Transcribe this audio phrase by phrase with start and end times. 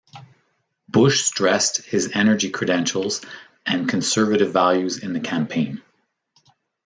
[0.89, 3.21] Bush stressed his energy credentials
[3.67, 5.83] and conservative values in the campaign.